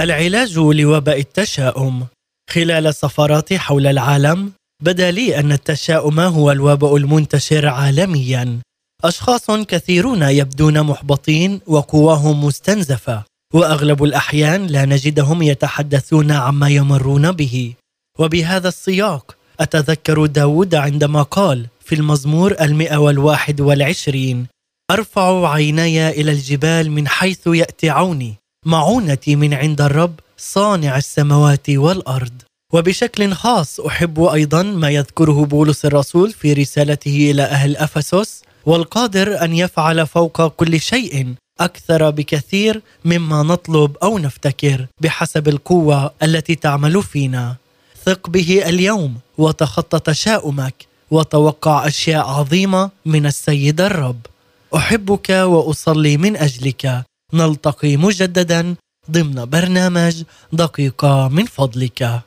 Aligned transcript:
العلاج 0.00 0.58
لوباء 0.58 1.20
التشاؤم. 1.20 2.06
خلال 2.50 2.94
سفراتي 2.94 3.58
حول 3.58 3.86
العالم 3.86 4.52
بدا 4.82 5.10
لي 5.10 5.40
أن 5.40 5.52
التشاؤم 5.52 6.20
هو 6.20 6.50
الوباء 6.52 6.96
المنتشر 6.96 7.68
عالميا. 7.68 8.58
أشخاص 9.04 9.50
كثيرون 9.50 10.22
يبدون 10.22 10.82
محبطين 10.82 11.60
وقواهم 11.66 12.44
مستنزفة 12.44 13.24
وأغلب 13.54 14.04
الأحيان 14.04 14.66
لا 14.66 14.84
نجدهم 14.84 15.42
يتحدثون 15.42 16.30
عما 16.30 16.68
يمرون 16.68 17.32
به. 17.32 17.74
وبهذا 18.18 18.68
السياق 18.68 19.36
أتذكر 19.60 20.26
داود 20.26 20.74
عندما 20.74 21.22
قال 21.22 21.66
في 21.80 21.94
المزمور 21.94 22.56
المئة 22.60 22.96
والواحد 22.96 23.60
والعشرين 23.60 24.46
أرفع 24.90 25.52
عيني 25.52 26.08
إلى 26.08 26.32
الجبال 26.32 26.90
من 26.90 27.08
حيث 27.08 27.46
يأتي 27.46 27.90
عوني 27.90 28.34
معونتي 28.68 29.36
من 29.36 29.54
عند 29.54 29.80
الرب 29.80 30.20
صانع 30.38 30.96
السماوات 30.96 31.70
والأرض. 31.70 32.32
وبشكل 32.72 33.32
خاص 33.32 33.80
أحب 33.80 34.22
أيضا 34.22 34.62
ما 34.62 34.90
يذكره 34.90 35.44
بولس 35.44 35.84
الرسول 35.84 36.32
في 36.32 36.52
رسالته 36.52 37.30
إلى 37.30 37.42
أهل 37.42 37.76
أفسس 37.76 38.42
والقادر 38.66 39.44
أن 39.44 39.54
يفعل 39.54 40.06
فوق 40.06 40.46
كل 40.46 40.80
شيء 40.80 41.34
أكثر 41.60 42.10
بكثير 42.10 42.82
مما 43.04 43.42
نطلب 43.42 43.96
أو 44.02 44.18
نفتكر 44.18 44.86
بحسب 45.00 45.48
القوة 45.48 46.10
التي 46.22 46.54
تعمل 46.54 47.02
فينا. 47.02 47.56
ثق 48.04 48.30
به 48.30 48.68
اليوم 48.68 49.14
وتخطى 49.38 49.98
تشاؤمك 50.00 50.86
وتوقع 51.10 51.86
أشياء 51.86 52.26
عظيمة 52.26 52.90
من 53.06 53.26
السيد 53.26 53.80
الرب. 53.80 54.20
أحبك 54.76 55.30
وأصلي 55.30 56.16
من 56.16 56.36
أجلك. 56.36 57.04
نلتقي 57.34 57.96
مجددا 57.96 58.74
ضمن 59.10 59.44
برنامج 59.44 60.22
دقيقة 60.52 61.28
من 61.28 61.44
فضلك. 61.44 62.20